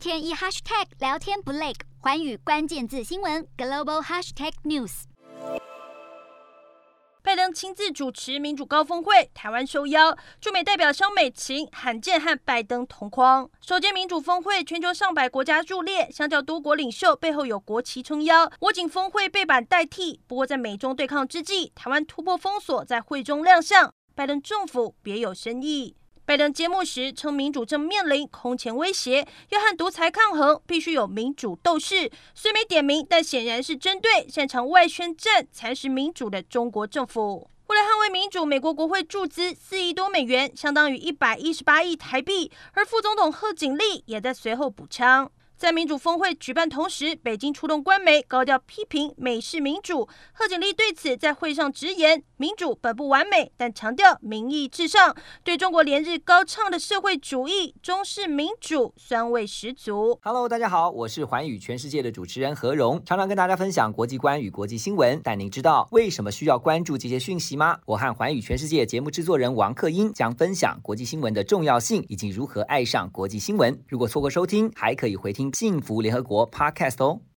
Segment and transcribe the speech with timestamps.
[0.00, 5.02] 天一 hashtag 聊天不累，环宇关键字新闻 global hashtag news。
[7.22, 13.46] 拜登亲自主持民主高峰会，台湾受邀，驻美代表萧美琴罕见和拜登同框。
[13.60, 20.18] 首届民主峰会，全球上百国家入列，相较多国领袖背后有国旗撑腰，我仅峰会背板代替。
[20.26, 25.94] 不过在美中对抗之际，台湾突破封锁，在会中亮相，拜登政府别有深意。
[26.30, 32.08] 拜登揭幕时称，民主正面临空前威胁，要和独裁抗衡，必须有民主斗士。
[32.36, 37.50] 虽没点名，但显然是针对擅长外宣战、蚕食民主的中国政府。
[37.66, 45.28] 为了捍卫民主，美国国会注资四亿多美元，相当于一百一十八亿台币，而副总统贺锦丽也在随后补枪。
[45.60, 50.08] 在民主峰会举办同时，北京出动官媒高调批评美式民主。
[50.32, 55.14] 贺锦丽对此在会上直言：“民主本不完美，但强调民意至上。
[55.44, 65.20] 对中国连日高唱的社会主义、中式民主酸味十足。” Hello，大家好，我是寰宇全世界的主持人何荣，常常跟大家分享国际观与国际新闻。
[65.22, 67.78] 但您知道为什么需要关注这些讯息吗？
[67.84, 73.78] 我和寰宇全世界节目制作人王克英将分享国际新闻的重要性以及如何爱上国际新闻。
[73.86, 75.49] 如果错过收听，还可以回听。
[75.52, 77.20] 幸福联合国 Podcast 哦。